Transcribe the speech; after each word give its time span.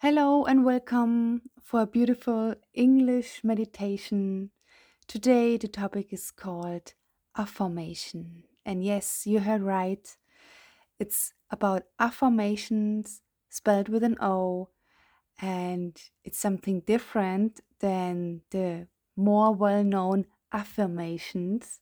Hello 0.00 0.44
and 0.44 0.62
welcome 0.62 1.40
for 1.62 1.80
a 1.80 1.86
beautiful 1.86 2.54
English 2.74 3.42
meditation. 3.42 4.50
Today, 5.06 5.56
the 5.56 5.68
topic 5.68 6.12
is 6.12 6.30
called 6.30 6.92
afformation. 7.34 8.42
And 8.66 8.84
yes, 8.84 9.26
you 9.26 9.40
heard 9.40 9.62
right. 9.62 10.14
It's 10.98 11.32
about 11.50 11.84
afformations 11.98 13.20
spelled 13.48 13.88
with 13.88 14.02
an 14.02 14.18
O, 14.20 14.68
and 15.40 15.96
it's 16.24 16.38
something 16.38 16.80
different 16.80 17.60
than 17.80 18.42
the 18.50 18.88
more 19.16 19.54
well 19.54 19.82
known 19.82 20.26
affirmations. 20.52 21.80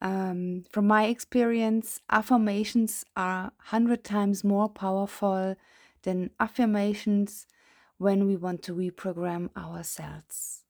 Um, 0.00 0.62
from 0.70 0.86
my 0.86 1.06
experience, 1.06 2.00
afformations 2.12 3.02
are 3.16 3.50
100 3.58 4.04
times 4.04 4.44
more 4.44 4.68
powerful 4.68 5.56
than 6.02 6.30
affirmations 6.38 7.46
when 7.98 8.26
we 8.26 8.36
want 8.36 8.62
to 8.62 8.74
reprogram 8.74 9.50
ourselves. 9.56 10.62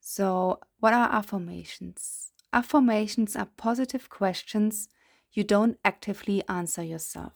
So, 0.00 0.60
what 0.80 0.94
are 0.94 1.10
afformations? 1.10 2.30
Afformations 2.52 3.38
are 3.38 3.48
positive 3.56 4.08
questions 4.08 4.88
you 5.32 5.44
don't 5.44 5.78
actively 5.84 6.42
answer 6.48 6.82
yourself. 6.82 7.34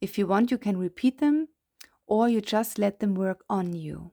If 0.00 0.18
you 0.18 0.26
want, 0.26 0.50
you 0.50 0.58
can 0.58 0.76
repeat 0.76 1.18
them 1.18 1.48
or 2.06 2.28
you 2.28 2.40
just 2.40 2.78
let 2.78 3.00
them 3.00 3.14
work 3.14 3.44
on 3.48 3.72
you. 3.72 4.12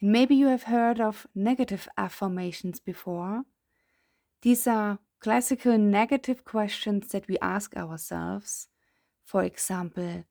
And 0.00 0.12
maybe 0.12 0.34
you 0.34 0.46
have 0.46 0.62
heard 0.64 1.00
of 1.00 1.26
negative 1.34 1.88
afformations 1.98 2.82
before. 2.82 3.42
These 4.40 4.66
are 4.66 5.00
classical 5.20 5.76
negative 5.76 6.44
questions 6.44 7.08
that 7.08 7.28
we 7.28 7.36
ask 7.42 7.76
ourselves. 7.76 8.68
For 9.24 9.44
example, 9.44 10.24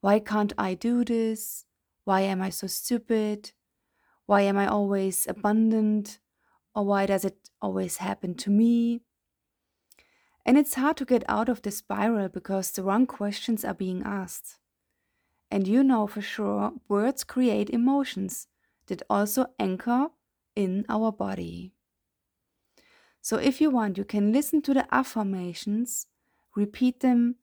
why 0.00 0.18
can't 0.18 0.52
I 0.58 0.74
do 0.74 1.04
this? 1.04 1.64
Why 2.04 2.20
am 2.22 2.40
I 2.42 2.50
so 2.50 2.66
stupid? 2.66 3.52
Why 4.26 4.42
am 4.42 4.56
I 4.56 4.66
always 4.66 5.26
abundant? 5.28 6.18
Or 6.74 6.84
why 6.84 7.06
does 7.06 7.24
it 7.24 7.50
always 7.60 7.98
happen 7.98 8.34
to 8.36 8.50
me? 8.50 9.02
And 10.44 10.56
it's 10.56 10.74
hard 10.74 10.96
to 10.98 11.04
get 11.04 11.24
out 11.28 11.48
of 11.48 11.62
the 11.62 11.70
spiral 11.70 12.28
because 12.28 12.70
the 12.70 12.82
wrong 12.82 13.06
questions 13.06 13.64
are 13.64 13.74
being 13.74 14.02
asked. 14.04 14.58
And 15.50 15.66
you 15.66 15.82
know 15.82 16.06
for 16.06 16.20
sure 16.20 16.72
words 16.88 17.24
create 17.24 17.70
emotions 17.70 18.46
that 18.86 19.02
also 19.10 19.46
anchor 19.58 20.08
in 20.54 20.84
our 20.88 21.10
body. 21.10 21.72
So 23.20 23.38
if 23.38 23.60
you 23.60 23.70
want, 23.70 23.98
you 23.98 24.04
can 24.04 24.32
listen 24.32 24.62
to 24.62 24.74
the 24.74 24.86
afformations, 24.92 26.06
repeat 26.54 27.00
them 27.00 27.36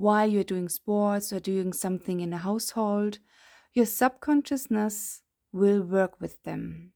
while 0.00 0.26
you're 0.30 0.42
doing 0.44 0.68
sports 0.68 1.30
or 1.32 1.38
doing 1.40 1.72
something 1.74 2.20
in 2.20 2.32
a 2.32 2.38
household. 2.38 3.18
Your 3.74 3.86
subconsciousness 3.86 5.22
will 5.52 5.82
work 5.82 6.20
with 6.20 6.42
them. 6.44 6.94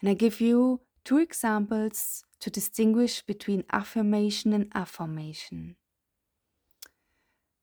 And 0.00 0.08
I 0.08 0.14
give 0.14 0.40
you 0.40 0.82
two 1.04 1.18
examples 1.18 2.24
to 2.40 2.50
distinguish 2.50 3.22
between 3.22 3.64
affirmation 3.72 4.52
and 4.52 4.70
afformation. 4.74 5.76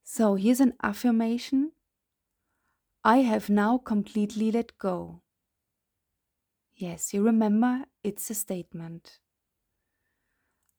So 0.04 0.36
here's 0.36 0.60
an 0.60 0.74
affirmation 0.84 1.72
I 3.04 3.18
have 3.24 3.50
now 3.50 3.78
completely 3.78 4.54
let 4.54 4.78
go. 4.78 5.24
Yes, 6.74 7.14
you 7.14 7.24
remember 7.24 7.86
it's 8.04 8.30
a 8.32 8.34
statement. 8.34 9.20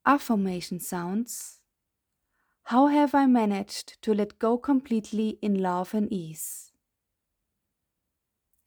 Afformation 0.04 0.78
sounds 0.78 1.59
How 2.64 2.86
have 2.86 3.14
I 3.14 3.26
managed 3.26 4.00
to 4.02 4.14
let 4.14 4.38
go 4.38 4.56
completely 4.56 5.38
in 5.42 5.60
love 5.60 5.92
and 5.92 6.12
ease? 6.12 6.72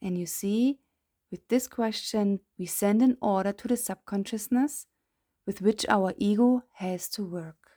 And 0.02 0.18
you 0.18 0.26
see, 0.26 0.80
with 1.30 1.48
this 1.48 1.66
question, 1.66 2.40
we 2.58 2.66
send 2.66 3.02
an 3.02 3.16
order 3.20 3.52
to 3.52 3.68
the 3.68 3.76
subconsciousness 3.76 4.86
with 5.46 5.62
which 5.62 5.86
our 5.88 6.12
ego 6.18 6.64
has 6.74 7.08
to 7.10 7.24
work. 7.24 7.70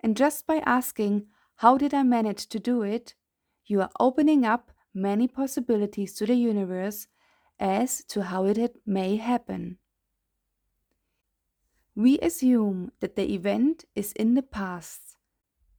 And 0.00 0.16
just 0.16 0.46
by 0.46 0.62
asking, 0.66 1.26
How 1.56 1.78
did 1.78 1.94
I 1.94 2.02
manage 2.02 2.48
to 2.48 2.58
do 2.58 2.82
it? 2.82 3.14
you 3.66 3.80
are 3.80 3.90
opening 4.00 4.44
up 4.44 4.72
many 4.92 5.28
possibilities 5.28 6.14
to 6.14 6.26
the 6.26 6.34
universe 6.34 7.06
as 7.60 8.02
to 8.04 8.22
how 8.22 8.44
it 8.46 8.76
may 8.84 9.16
happen. 9.16 9.78
We 11.94 12.18
assume 12.20 12.92
that 13.00 13.16
the 13.16 13.34
event 13.34 13.84
is 13.94 14.12
in 14.12 14.34
the 14.34 14.42
past, 14.42 15.16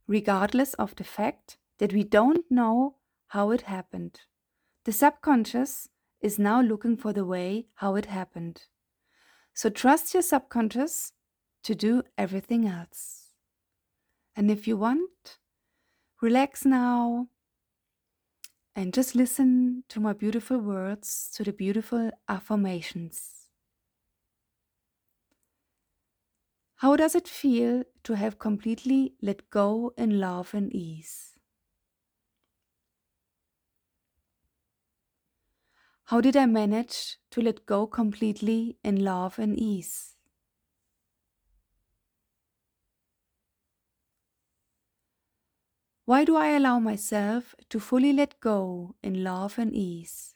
regardless 0.07 0.73
of 0.75 0.95
the 0.95 1.03
fact 1.03 1.57
that 1.79 1.93
we 1.93 2.03
don't 2.03 2.45
know 2.49 2.97
how 3.27 3.51
it 3.51 3.61
happened. 3.61 4.21
The 4.85 4.91
subconscious 4.91 5.87
is 6.21 6.37
now 6.37 6.61
looking 6.61 6.97
for 6.97 7.13
the 7.13 7.25
way 7.25 7.67
how 7.75 7.95
it 7.95 8.05
happened. 8.05 8.63
So 9.53 9.69
trust 9.69 10.13
your 10.13 10.23
subconscious 10.23 11.13
to 11.63 11.75
do 11.75 12.03
everything 12.17 12.67
else. 12.67 13.29
And 14.35 14.49
if 14.49 14.67
you 14.67 14.77
want, 14.77 15.37
relax 16.21 16.65
now 16.65 17.27
and 18.75 18.93
just 18.93 19.15
listen 19.15 19.83
to 19.89 19.99
my 19.99 20.13
beautiful 20.13 20.57
words, 20.57 21.29
to 21.35 21.43
the 21.43 21.53
beautiful 21.53 22.11
afformations. 22.29 23.40
How 26.81 26.95
does 26.95 27.13
it 27.13 27.27
feel 27.27 27.83
to 28.05 28.13
have 28.15 28.39
completely 28.39 29.13
let 29.21 29.51
go 29.51 29.93
in 29.99 30.19
love 30.19 30.55
and 30.55 30.73
ease? 30.73 31.37
How 36.05 36.21
did 36.21 36.35
I 36.35 36.47
manage 36.47 37.19
to 37.29 37.39
let 37.39 37.67
go 37.67 37.85
completely 37.85 38.79
in 38.83 39.03
love 39.03 39.37
and 39.37 39.59
ease? 39.59 40.15
Why 46.05 46.25
do 46.25 46.35
I 46.35 46.47
allow 46.47 46.79
myself 46.79 47.53
to 47.69 47.79
fully 47.79 48.11
let 48.11 48.39
go 48.39 48.95
in 49.03 49.23
love 49.23 49.59
and 49.59 49.71
ease? 49.75 50.33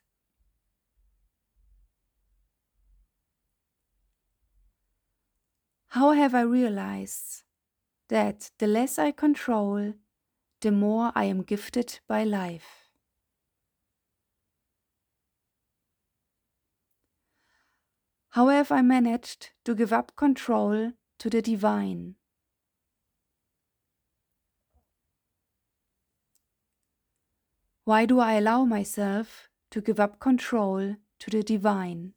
How 5.95 6.11
have 6.11 6.35
I 6.35 6.41
realized 6.41 7.44
that 8.09 8.51
the 8.57 8.67
less 8.67 9.00
I 9.00 9.11
control, 9.11 9.94
the 10.59 10.69
more 10.69 11.13
I 11.16 11.23
am 11.23 11.41
gifted 11.41 12.01
by 12.06 12.25
life? 12.25 12.89
How 18.31 18.50
have 18.50 18.73
I 18.73 18.81
managed 18.81 19.51
to 19.63 19.73
give 19.73 19.94
up 19.94 20.17
control 20.17 20.91
to 21.19 21.29
the 21.29 21.41
divine? 21.41 22.16
Why 27.85 28.06
do 28.06 28.19
I 28.19 28.33
allow 28.33 28.66
myself 28.66 29.47
to 29.72 29.79
give 29.79 30.01
up 30.01 30.19
control 30.19 30.97
to 31.19 31.29
the 31.29 31.41
divine? 31.41 32.16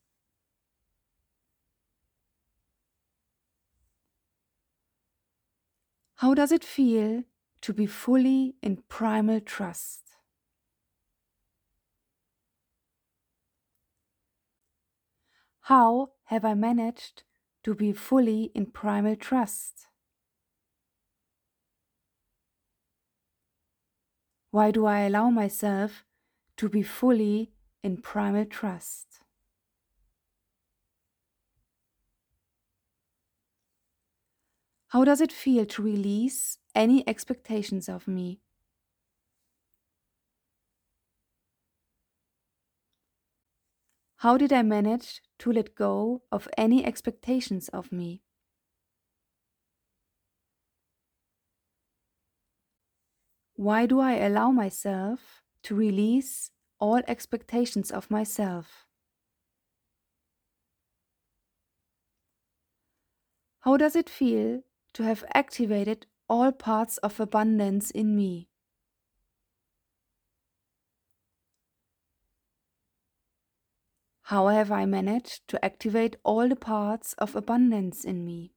How 6.19 6.35
does 6.35 6.51
it 6.51 6.65
feel 6.65 7.23
to 7.61 7.73
be 7.73 7.87
fully 7.87 8.57
in 8.61 8.83
primal 8.89 9.39
trust? 9.39 10.03
How 15.61 16.15
have 16.25 16.45
I 16.45 16.55
managed 16.55 17.23
to 17.63 17.73
be 17.73 17.93
fully 17.93 18.51
in 18.53 18.67
primal 18.67 19.15
trust? 19.15 19.87
Why 24.51 24.73
do 24.73 24.87
I 24.87 25.03
allow 25.03 25.31
myself 25.31 26.05
to 26.57 26.69
be 26.69 26.83
fully 26.83 27.53
in 27.85 27.99
primal 27.99 28.45
trust? 28.45 29.21
How 34.89 35.03
does 35.05 35.23
it 35.23 35.33
feel 35.33 35.65
to 35.65 35.83
release 35.83 36.59
any 36.75 37.07
expectations 37.09 37.89
of 37.89 38.07
me? 38.07 38.43
How 44.17 44.37
did 44.37 44.53
I 44.53 44.61
manage 44.61 45.23
to 45.39 45.51
let 45.51 45.75
go 45.75 46.21
of 46.31 46.47
any 46.59 46.85
expectations 46.85 47.71
of 47.71 47.91
me? 47.91 48.23
Why 53.57 53.85
do 53.85 54.01
I 54.01 54.15
allow 54.15 54.53
myself 54.53 55.43
to 55.65 55.75
release 55.75 56.51
all 56.79 57.03
expectations 57.07 57.91
of 57.91 58.11
myself? 58.11 58.87
How 63.61 63.77
does 63.77 63.95
it 63.95 64.11
feel 64.11 64.65
to 64.95 65.03
have 65.03 65.25
activated 65.35 66.07
all 66.29 66.53
parts 66.53 66.99
of 66.99 67.21
abundance 67.21 67.91
in 67.91 68.15
me. 68.17 68.49
How 74.23 74.49
have 74.49 74.71
I 74.71 74.85
managed 74.85 75.49
to 75.49 75.65
activate 75.65 76.17
all 76.23 76.49
the 76.49 76.57
parts 76.57 77.15
of 77.15 77.35
abundance 77.35 78.05
in 78.05 78.27
me? 78.27 78.53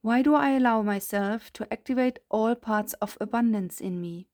Why 0.00 0.22
do 0.22 0.34
I 0.34 0.50
allow 0.50 0.82
myself 0.82 1.52
to 1.52 1.72
activate 1.72 2.18
all 2.28 2.56
parts 2.56 2.94
of 2.94 3.16
abundance 3.20 3.80
in 3.80 4.00
me? 4.00 4.31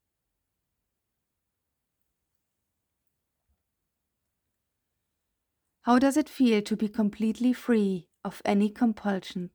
How 5.89 5.99
does 5.99 6.19
it 6.19 6.29
feel 6.29 6.61
to 6.61 6.77
be 6.77 6.87
completely 6.87 7.55
free 7.55 8.09
of 8.23 8.43
any 8.45 8.69
compulsion? 8.69 9.53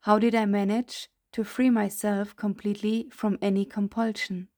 How 0.00 0.18
did 0.18 0.34
I 0.34 0.46
manage 0.46 1.08
to 1.30 1.44
free 1.44 1.70
myself 1.70 2.34
completely 2.34 3.08
from 3.12 3.38
any 3.40 3.64
compulsion? 3.64 4.48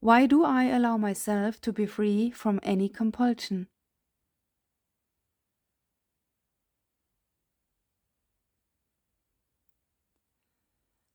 Why 0.00 0.26
do 0.26 0.44
I 0.44 0.64
allow 0.64 0.98
myself 0.98 1.62
to 1.62 1.72
be 1.72 1.86
free 1.86 2.30
from 2.30 2.60
any 2.62 2.90
compulsion? 2.90 3.68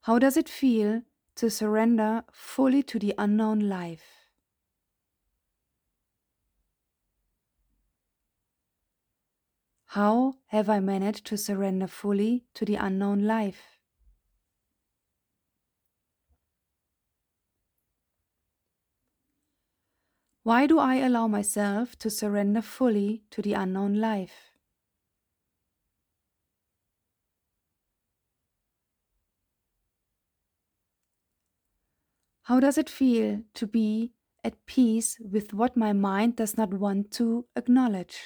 How 0.01 0.19
does 0.19 0.37
it 0.37 0.47
feel 0.47 1.01
to 1.37 1.49
surrender 1.49 2.23
fully 2.31 2.83
to 2.83 2.99
the 2.99 3.15
unknown 3.17 3.61
life? 3.67 4.27
How 9.89 10.37
have 10.47 10.69
I 10.69 10.79
managed 10.79 11.27
to 11.27 11.37
surrender 11.37 11.85
fully 11.85 12.47
to 12.55 12.65
the 12.65 12.77
unknown 12.77 13.25
life? 13.27 13.77
Why 20.43 20.67
do 20.67 20.77
I 20.77 20.97
allow 20.97 21.27
myself 21.27 21.97
to 21.97 22.11
surrender 22.11 22.61
fully 22.61 23.23
to 23.31 23.41
the 23.41 23.53
unknown 23.53 23.95
life? 23.95 24.50
How 32.51 32.59
does 32.59 32.77
it 32.77 32.89
feel 32.89 33.43
to 33.53 33.65
be 33.65 34.11
at 34.43 34.65
peace 34.65 35.17
with 35.21 35.53
what 35.53 35.77
my 35.77 35.93
mind 35.93 36.35
does 36.35 36.57
not 36.57 36.73
want 36.73 37.09
to 37.11 37.45
acknowledge? 37.55 38.19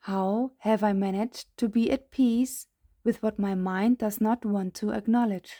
How 0.00 0.52
have 0.58 0.84
I 0.84 0.92
managed 0.92 1.46
to 1.56 1.66
be 1.66 1.90
at 1.90 2.10
peace 2.10 2.66
with 3.04 3.22
what 3.22 3.38
my 3.38 3.54
mind 3.54 3.96
does 3.96 4.20
not 4.20 4.44
want 4.44 4.74
to 4.74 4.90
acknowledge? 4.90 5.54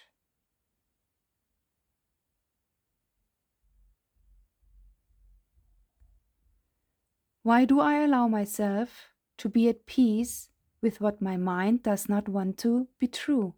Why 7.42 7.64
do 7.64 7.80
I 7.80 8.00
allow 8.04 8.28
myself 8.28 9.14
to 9.38 9.48
be 9.48 9.70
at 9.70 9.86
peace 9.86 10.50
with 10.82 11.00
what 11.00 11.22
my 11.22 11.36
mind 11.36 11.82
does 11.82 12.08
not 12.08 12.28
want 12.28 12.58
to 12.58 12.88
be 12.98 13.06
true? 13.06 13.54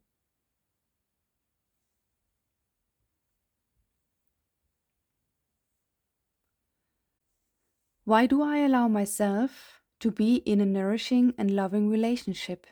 Why 8.05 8.27
do 8.27 8.43
I 8.43 8.59
allow 8.59 8.89
myself 8.89 9.81
to 10.01 10.11
be 10.11 10.37
in 10.37 10.61
a 10.61 10.67
nourishing 10.67 11.35
and 11.39 11.51
loving 11.55 11.89
relationship. 11.89 12.67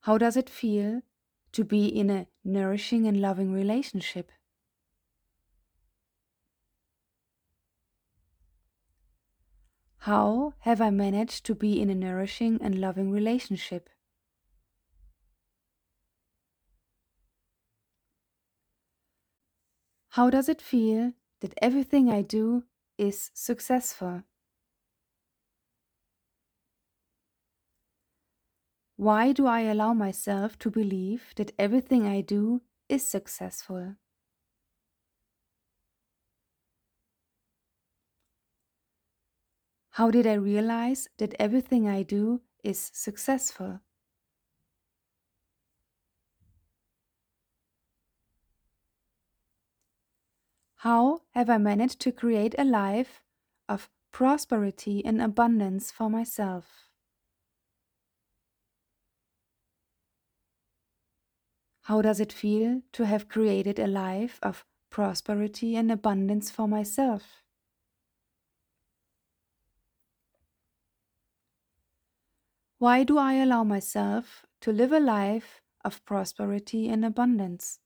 How 0.00 0.18
does 0.18 0.36
it 0.36 0.50
feel 0.50 1.02
to 1.52 1.62
be 1.62 1.86
in 1.86 2.10
a 2.10 2.26
nourishing 2.42 3.06
and 3.06 3.20
loving 3.20 3.52
relationship? 3.52 4.32
How 10.08 10.54
have 10.60 10.80
I 10.80 10.88
managed 10.88 11.44
to 11.44 11.54
be 11.54 11.78
in 11.78 11.90
a 11.90 11.94
nourishing 11.94 12.58
and 12.62 12.80
loving 12.80 13.10
relationship? 13.10 13.90
How 20.10 20.28
does 20.28 20.50
it 20.50 20.60
feel 20.60 21.14
that 21.40 21.54
everything 21.62 22.10
I 22.10 22.20
do 22.20 22.64
is 22.98 23.30
successful. 23.32 24.24
Why 28.96 29.32
do 29.32 29.46
I 29.46 29.60
allow 29.60 29.94
myself 29.94 30.58
to 30.58 30.70
believe 30.70 31.32
that 31.36 31.52
everything 31.58 32.06
I 32.06 32.20
do 32.20 32.60
is 32.86 33.06
successful? 33.06 33.96
How 39.98 40.12
did 40.12 40.28
I 40.28 40.34
realize 40.34 41.08
that 41.16 41.34
everything 41.40 41.88
I 41.88 42.04
do 42.04 42.40
is 42.62 42.78
successful? 42.94 43.80
How 50.76 51.22
have 51.32 51.50
I 51.50 51.58
managed 51.58 51.98
to 52.02 52.12
create 52.12 52.54
a 52.56 52.62
life 52.62 53.24
of 53.68 53.90
prosperity 54.12 55.04
and 55.04 55.20
abundance 55.20 55.90
for 55.90 56.08
myself? 56.08 56.92
How 61.82 62.02
does 62.02 62.20
it 62.20 62.32
feel 62.32 62.82
to 62.92 63.04
have 63.04 63.28
created 63.28 63.80
a 63.80 63.88
life 63.88 64.38
of 64.44 64.64
prosperity 64.90 65.74
and 65.74 65.90
abundance 65.90 66.52
for 66.52 66.68
myself? 66.68 67.42
Why 72.78 73.04
do 73.04 73.18
I 73.18 73.34
allow 73.34 73.62
myself 73.62 74.44
to 74.62 74.72
live 74.72 74.90
a 74.90 74.98
life 74.98 75.62
of 75.84 76.04
prosperity 76.04 76.88
and 76.88 77.04
abundance? 77.04 77.78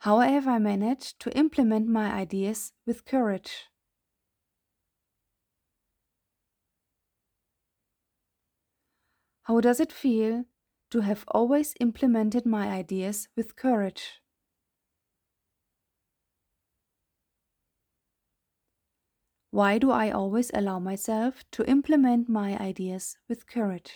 How 0.00 0.18
have 0.18 0.46
I 0.46 0.58
managed 0.58 1.18
to 1.20 1.34
implement 1.34 1.88
my 1.88 2.12
ideas 2.12 2.74
with 2.84 3.06
courage? 3.06 3.70
How 9.42 9.60
does 9.60 9.78
it 9.78 9.92
feel 9.92 10.46
to 10.88 11.00
have 11.02 11.24
always 11.28 11.74
implemented 11.78 12.46
my 12.46 12.68
ideas 12.72 13.28
with 13.36 13.56
courage? 13.56 14.21
Why 19.52 19.78
do 19.78 19.92
I 19.92 20.10
always 20.10 20.50
allow 20.52 20.80
myself 20.80 21.48
to 21.52 21.64
implement 21.70 22.28
my 22.28 22.58
ideas 22.58 23.18
with 23.28 23.46
courage? 23.46 23.94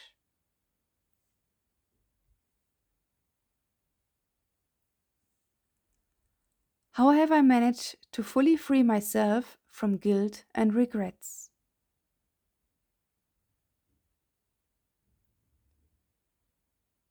How 6.95 7.11
have 7.11 7.31
I 7.31 7.43
managed 7.43 7.95
to 8.11 8.25
fully 8.25 8.57
free 8.57 8.83
myself 8.83 9.57
from 9.69 9.99
guilt 9.99 10.45
and 10.53 10.75
regrets? 10.75 11.49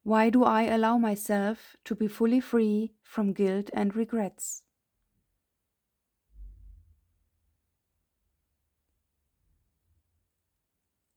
Why 0.03 0.29
do 0.29 0.45
I 0.45 0.61
allow 0.67 0.97
myself 0.97 1.75
to 1.83 1.95
be 1.95 2.07
fully 2.07 2.39
free 2.39 2.93
from 3.03 3.33
guilt 3.33 3.69
and 3.73 3.93
regrets? 3.93 4.63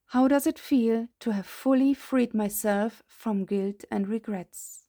How 0.09 0.27
does 0.27 0.49
it 0.49 0.59
feel 0.59 1.07
to 1.21 1.31
have 1.31 1.47
fully 1.47 1.95
freed 1.95 2.35
myself 2.35 3.05
from 3.07 3.45
guilt 3.45 3.85
and 3.93 4.09
regrets? 4.09 4.89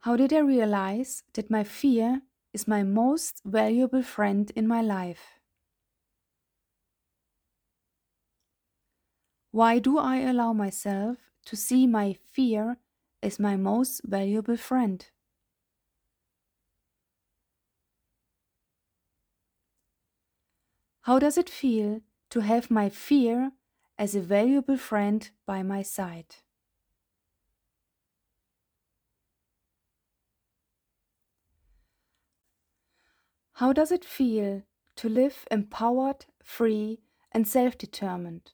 How 0.00 0.16
did 0.16 0.32
I 0.32 0.40
realize 0.40 1.22
that 1.34 1.48
my 1.48 1.62
fear 1.62 2.22
is 2.52 2.66
my 2.66 2.82
most 2.82 3.40
valuable 3.44 4.02
friend 4.02 4.50
in 4.56 4.66
my 4.66 4.82
life? 4.82 5.38
Why 9.52 9.78
do 9.78 9.96
I 9.96 10.16
allow 10.16 10.52
myself 10.52 11.18
to 11.44 11.54
see 11.54 11.86
my 11.86 12.14
fear 12.14 12.78
as 13.22 13.38
my 13.38 13.56
most 13.56 14.00
valuable 14.02 14.56
friend? 14.56 15.08
How 21.10 21.18
does 21.18 21.36
it 21.36 21.50
feel 21.50 22.02
to 22.28 22.38
have 22.38 22.70
my 22.70 22.88
fear 22.88 23.50
as 23.98 24.14
a 24.14 24.20
valuable 24.20 24.76
friend 24.76 25.28
by 25.44 25.60
my 25.64 25.82
side? 25.82 26.36
How 33.54 33.72
does 33.72 33.90
it 33.90 34.04
feel 34.04 34.62
to 34.94 35.08
live 35.08 35.48
empowered, 35.50 36.26
free, 36.44 37.00
and 37.32 37.48
self 37.48 37.76
determined? 37.76 38.52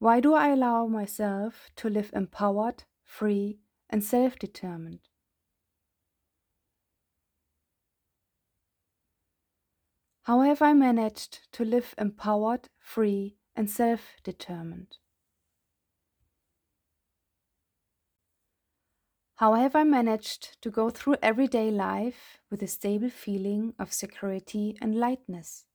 Why 0.00 0.18
do 0.18 0.34
I 0.34 0.48
allow 0.48 0.88
myself 0.88 1.70
to 1.76 1.88
live 1.88 2.10
empowered, 2.12 2.82
free, 3.04 3.60
and 3.88 4.02
self 4.02 4.36
determined? 4.36 5.13
How 10.24 10.40
have 10.40 10.60
I 10.60 10.72
managed 10.72 11.52
to 11.52 11.64
live 11.64 11.94
empowered, 11.96 12.68
free, 12.80 13.38
and 13.54 13.70
self 13.70 14.16
determined? 14.24 14.98
How 19.36 19.54
have 19.54 19.76
I 19.76 19.84
managed 19.84 20.60
to 20.62 20.72
go 20.72 20.90
through 20.90 21.18
everyday 21.22 21.70
life 21.70 22.40
with 22.50 22.64
a 22.64 22.66
stable 22.66 23.10
feeling 23.10 23.72
of 23.78 23.92
security 23.92 24.76
and 24.82 24.96
lightness? 24.98 25.66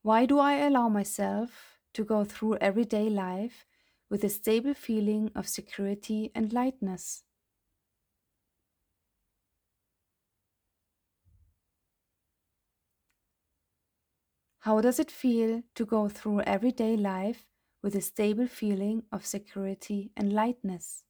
Why 0.00 0.24
do 0.24 0.38
I 0.38 0.54
allow 0.54 0.88
myself 0.88 1.78
to 1.92 2.02
go 2.02 2.24
through 2.24 2.56
everyday 2.62 3.10
life 3.10 3.66
with 4.08 4.24
a 4.24 4.30
stable 4.30 4.72
feeling 4.72 5.30
of 5.34 5.46
security 5.46 6.32
and 6.34 6.50
lightness? 6.50 7.25
How 14.66 14.80
does 14.80 14.98
it 14.98 15.12
feel 15.12 15.62
to 15.76 15.86
go 15.86 16.08
through 16.08 16.40
everyday 16.40 16.96
life 16.96 17.46
with 17.82 17.94
a 17.94 18.00
stable 18.00 18.48
feeling 18.48 19.04
of 19.12 19.24
security 19.24 20.10
and 20.16 20.32
lightness? 20.32 21.04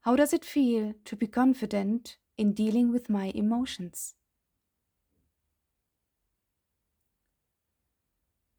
How 0.00 0.16
does 0.16 0.32
it 0.32 0.42
feel 0.42 0.94
to 1.04 1.16
be 1.16 1.26
confident 1.26 2.16
in 2.38 2.54
dealing 2.54 2.90
with 2.90 3.10
my 3.10 3.26
emotions? 3.34 4.14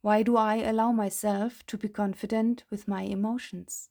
Why 0.01 0.21
do 0.21 0.37
I 0.37 0.57
allow 0.57 0.91
myself 0.91 1.65
to 1.65 1.75
be 1.75 1.89
confident 1.89 2.65
with 2.69 2.87
my 2.87 3.01
emotions? 3.01 3.89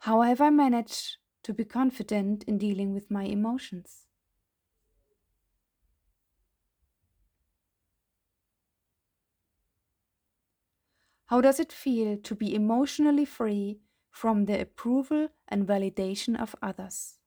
How 0.00 0.22
have 0.22 0.40
I 0.40 0.50
managed 0.50 1.18
to 1.44 1.54
be 1.54 1.64
confident 1.64 2.42
in 2.42 2.58
dealing 2.58 2.92
with 2.92 3.08
my 3.08 3.22
emotions? 3.22 4.08
How 11.28 11.40
does 11.40 11.58
it 11.58 11.72
feel 11.72 12.18
to 12.18 12.34
be 12.34 12.54
emotionally 12.54 13.24
free 13.24 13.80
from 14.10 14.44
the 14.44 14.60
approval 14.60 15.30
and 15.48 15.66
validation 15.66 16.38
of 16.38 16.54
others. 16.60 17.18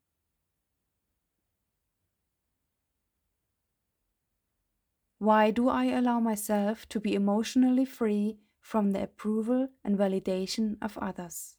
Why 5.18 5.50
do 5.50 5.70
I 5.70 5.86
allow 5.86 6.20
myself 6.20 6.88
to 6.90 7.00
be 7.00 7.16
emotionally 7.16 7.84
free 7.84 8.38
from 8.62 8.92
the 8.92 9.02
approval 9.02 9.70
and 9.84 9.98
validation 9.98 10.78
of 10.84 11.00
others? 11.00 11.58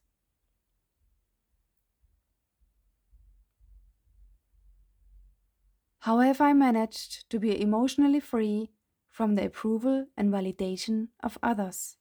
How 6.04 6.20
have 6.20 6.40
I 6.40 6.52
managed 6.52 7.28
to 7.30 7.40
be 7.40 7.60
emotionally 7.60 8.20
free 8.20 8.70
from 9.10 9.34
the 9.34 9.46
approval 9.46 10.06
and 10.16 10.30
validation 10.30 11.08
of 11.20 11.36
others? 11.42 11.96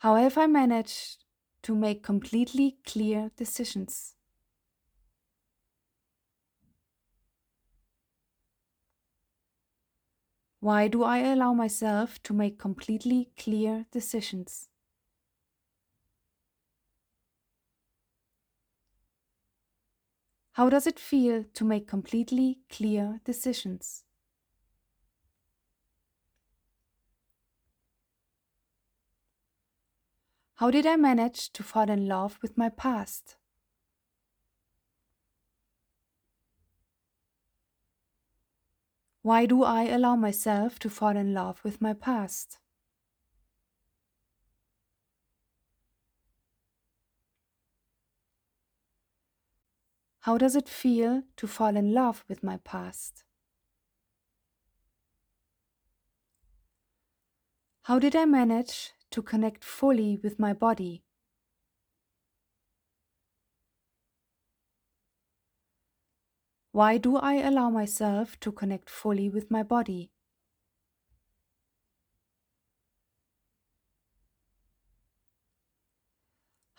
How 0.00 0.16
have 0.16 0.36
I 0.36 0.46
managed 0.48 1.24
to 1.62 1.74
make 1.74 2.02
completely 2.02 2.76
clear 2.84 3.30
decisions? 3.36 4.16
Why 10.60 10.88
do 10.88 11.02
I 11.02 11.18
allow 11.18 11.52
myself 11.52 12.22
to 12.22 12.32
make 12.32 12.58
completely 12.58 13.32
clear 13.36 13.84
decisions? 13.90 14.70
How 20.52 20.70
does 20.70 20.86
it 20.86 20.98
feel 20.98 21.44
to 21.44 21.64
make 21.64 21.86
completely 21.86 22.60
clear 22.70 23.20
decisions? 23.24 24.04
How 30.54 30.70
did 30.70 30.86
I 30.86 30.96
manage 30.96 31.52
to 31.52 31.62
fall 31.62 31.90
in 31.90 32.06
love 32.08 32.38
with 32.40 32.56
my 32.56 32.70
past? 32.70 33.36
Why 39.22 39.46
do 39.46 39.64
I 39.64 39.88
allow 39.88 40.14
myself 40.14 40.78
to 40.78 40.88
fall 40.88 41.16
in 41.16 41.34
love 41.34 41.64
with 41.64 41.80
my 41.80 41.92
past? 41.92 42.60
How 50.22 50.38
does 50.38 50.56
it 50.56 50.68
feel 50.68 51.22
to 51.36 51.46
fall 51.46 51.76
in 51.76 51.92
love 51.92 52.24
with 52.28 52.42
my 52.42 52.56
past? 52.58 53.22
How 57.82 57.98
did 57.98 58.16
I 58.16 58.24
manage 58.24 58.92
to 59.12 59.22
connect 59.22 59.62
fully 59.62 60.16
with 60.16 60.38
my 60.38 60.54
body. 60.54 61.04
Why 66.72 66.96
do 66.96 67.16
I 67.16 67.34
allow 67.34 67.68
myself 67.68 68.40
to 68.40 68.50
connect 68.50 68.88
fully 68.88 69.28
with 69.28 69.50
my 69.50 69.62
body? 69.62 70.10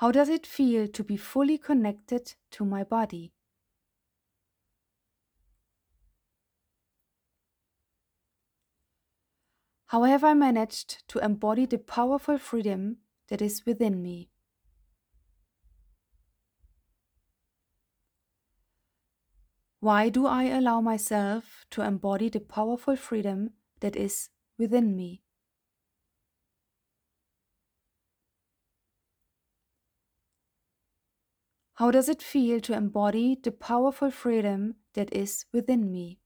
How 0.04 0.12
does 0.12 0.28
it 0.28 0.46
feel 0.46 0.90
to 0.90 1.02
be 1.02 1.16
fully 1.16 1.58
connected 1.58 2.36
to 2.52 2.66
my 2.66 2.84
body? 2.84 3.32
How 9.86 10.04
have 10.04 10.26
I 10.26 10.34
managed 10.34 11.08
to 11.08 11.20
embody 11.20 11.66
the 11.66 11.78
powerful 11.78 12.38
freedom 12.38 12.98
that 13.30 13.42
is 13.42 13.66
within 13.66 14.04
me? 14.04 14.30
Why 19.80 20.10
do 20.10 20.26
I 20.26 20.44
allow 20.50 20.82
myself 20.82 21.66
to 21.70 21.82
embody 21.82 22.28
the 22.28 22.42
powerful 22.42 22.98
freedom 22.98 23.52
that 23.80 23.96
is 23.96 24.28
within 24.58 24.98
me? 24.98 25.23
How 31.76 31.92
does 31.92 32.10
it 32.10 32.24
feel 32.24 32.60
to 32.62 32.74
embody 32.74 33.36
the 33.36 33.52
powerful 33.52 34.10
freedom 34.10 34.78
that 34.94 35.14
is 35.14 35.46
within 35.52 35.92
me? 35.92 36.20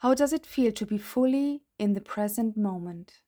How 0.00 0.12
does 0.12 0.34
it 0.34 0.44
feel 0.44 0.70
to 0.72 0.84
be 0.84 0.98
fully 0.98 1.62
in 1.78 1.94
the 1.94 2.02
present 2.02 2.58
moment? 2.58 3.22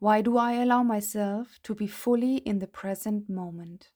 Why 0.00 0.22
do 0.22 0.36
I 0.36 0.54
allow 0.54 0.82
myself 0.82 1.60
to 1.62 1.72
be 1.72 1.86
fully 1.86 2.38
in 2.38 2.58
the 2.58 2.66
present 2.66 3.28
moment? 3.28 3.92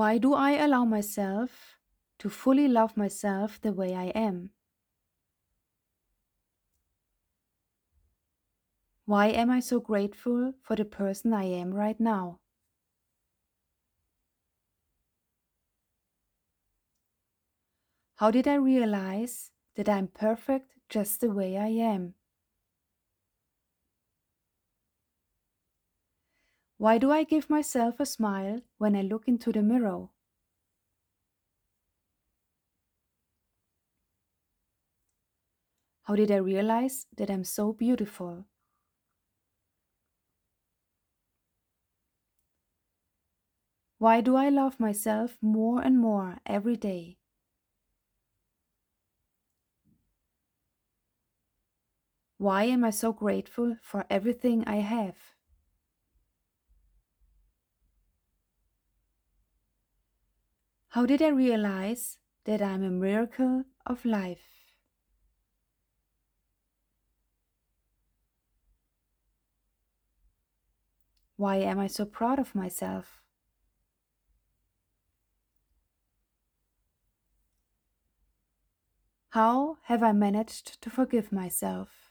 Why 0.00 0.16
do 0.16 0.32
I 0.32 0.52
allow 0.52 0.86
myself 0.86 1.76
to 2.20 2.30
fully 2.30 2.66
love 2.66 2.96
myself 2.96 3.60
the 3.60 3.70
way 3.70 3.94
I 3.94 4.06
am? 4.16 4.48
Why 9.04 9.26
am 9.26 9.50
I 9.50 9.60
so 9.60 9.78
grateful 9.78 10.54
for 10.62 10.74
the 10.74 10.86
person 10.86 11.34
I 11.34 11.44
am 11.44 11.74
right 11.74 12.00
now? 12.00 12.40
How 18.14 18.30
did 18.30 18.48
I 18.48 18.54
realize 18.54 19.50
that 19.74 19.90
I'm 19.90 20.08
perfect 20.08 20.76
just 20.88 21.20
the 21.20 21.30
way 21.30 21.58
I 21.58 21.68
am? 21.68 22.14
Why 26.80 26.98
do 26.98 27.12
I 27.12 27.22
give 27.22 27.48
myself 27.48 28.00
a 28.00 28.04
smile 28.04 28.62
when 28.78 28.96
I 28.96 29.02
look 29.02 29.28
into 29.28 29.52
the 29.52 29.62
mirror? 29.62 30.08
How 36.02 36.14
did 36.14 36.30
I 36.30 36.36
realize 36.36 37.06
that 37.16 37.30
I'm 37.30 37.42
so 37.44 37.72
beautiful? 37.72 38.44
Why 43.98 44.20
do 44.20 44.34
I 44.34 44.48
love 44.48 44.80
myself 44.80 45.38
more 45.40 45.80
and 45.80 45.96
more 45.96 46.40
every 46.44 46.76
day? 46.76 47.18
Why 52.38 52.64
am 52.64 52.82
I 52.82 52.90
so 52.90 53.12
grateful 53.12 53.76
for 53.82 54.04
everything 54.10 54.64
I 54.66 54.78
have? 54.78 55.29
How 60.90 61.06
did 61.06 61.22
I 61.22 61.28
realize 61.28 62.18
that 62.44 62.60
I'm 62.60 62.82
a 62.82 62.90
miracle 62.90 63.64
of 63.86 64.04
life? 64.04 64.74
Why 71.34 71.56
am 71.56 71.80
I 71.80 71.88
so 71.88 72.04
proud 72.04 72.38
of 72.38 72.54
myself? 72.54 73.20
How 79.30 79.78
have 79.84 80.02
I 80.02 80.12
managed 80.12 80.82
to 80.82 80.90
forgive 80.90 81.32
myself? 81.32 82.09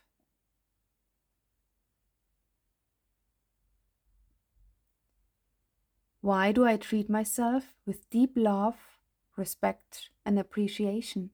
Why 6.22 6.54
do 6.54 6.66
I 6.66 6.78
treat 6.78 7.10
myself 7.10 7.76
with 7.86 8.10
deep 8.10 8.34
love, 8.38 9.00
respect, 9.36 10.10
and 10.26 10.40
appreciation? 10.40 11.32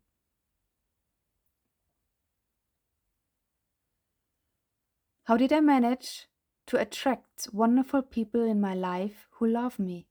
How 5.25 5.35
did 5.35 5.51
I 5.51 5.59
manage 5.59 6.29
to 6.67 6.77
attract 6.79 7.49
wonderful 7.51 8.01
people 8.01 8.43
in 8.43 8.61
my 8.61 8.73
life 8.73 9.27
who 9.31 9.47
love 9.47 9.77
me? 9.77 10.07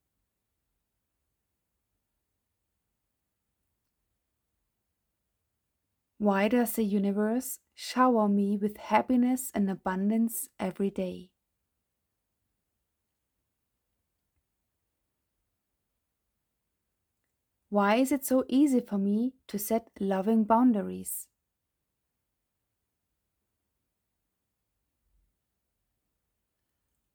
Why 6.18 6.48
does 6.48 6.72
the 6.72 6.82
universe 6.82 7.60
shower 7.72 8.28
me 8.28 8.56
with 8.56 8.78
happiness 8.78 9.52
and 9.54 9.70
abundance 9.70 10.48
every 10.58 10.90
day? 10.90 11.33
Why 17.74 17.96
is 17.96 18.12
it 18.12 18.24
so 18.24 18.44
easy 18.48 18.78
for 18.78 18.98
me 18.98 19.34
to 19.48 19.58
set 19.58 19.90
loving 19.98 20.44
boundaries? 20.44 21.26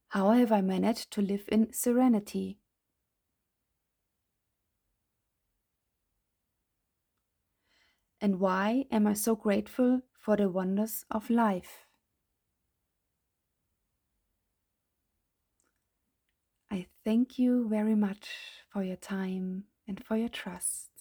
How 0.10 0.32
have 0.32 0.52
I 0.52 0.60
managed 0.60 1.12
to 1.12 1.22
live 1.22 1.48
in 1.50 1.72
serenity? 1.72 2.60
And 8.19 8.41
why 8.41 8.86
am 8.91 9.08
I 9.08 9.13
so 9.13 9.38
grateful 9.38 10.02
for 10.12 10.36
the 10.36 10.50
wonders 10.50 11.06
of 11.10 11.30
life? 11.30 11.86
I 16.69 16.88
thank 17.06 17.39
you 17.39 17.69
very 17.69 17.95
much 17.95 18.30
for 18.74 18.84
your 18.84 18.98
time 18.98 19.68
and 19.89 20.06
for 20.06 20.15
your 20.15 20.30
trust. 20.30 20.98